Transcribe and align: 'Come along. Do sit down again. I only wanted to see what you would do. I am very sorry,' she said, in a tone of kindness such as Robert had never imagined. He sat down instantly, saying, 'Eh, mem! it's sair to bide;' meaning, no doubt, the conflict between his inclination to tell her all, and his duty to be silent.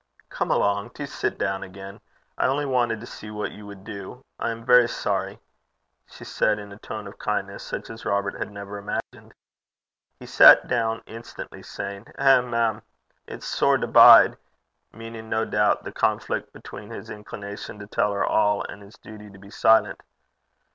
'Come 0.29 0.49
along. 0.49 0.89
Do 0.95 1.05
sit 1.05 1.37
down 1.37 1.61
again. 1.61 2.01
I 2.35 2.47
only 2.47 2.65
wanted 2.65 2.99
to 3.01 3.05
see 3.05 3.29
what 3.29 3.51
you 3.51 3.67
would 3.67 3.83
do. 3.83 4.25
I 4.39 4.49
am 4.49 4.65
very 4.65 4.89
sorry,' 4.89 5.37
she 6.07 6.23
said, 6.23 6.57
in 6.57 6.71
a 6.71 6.79
tone 6.79 7.05
of 7.05 7.19
kindness 7.19 7.61
such 7.61 7.87
as 7.91 8.03
Robert 8.03 8.33
had 8.39 8.51
never 8.51 8.79
imagined. 8.79 9.35
He 10.19 10.25
sat 10.25 10.67
down 10.67 11.03
instantly, 11.05 11.61
saying, 11.61 12.07
'Eh, 12.17 12.41
mem! 12.41 12.81
it's 13.27 13.45
sair 13.45 13.77
to 13.77 13.85
bide;' 13.85 14.37
meaning, 14.91 15.29
no 15.29 15.45
doubt, 15.45 15.83
the 15.83 15.91
conflict 15.91 16.51
between 16.51 16.89
his 16.89 17.11
inclination 17.11 17.77
to 17.77 17.85
tell 17.85 18.11
her 18.11 18.25
all, 18.25 18.63
and 18.63 18.81
his 18.81 18.95
duty 19.03 19.29
to 19.29 19.37
be 19.37 19.51
silent. 19.51 20.01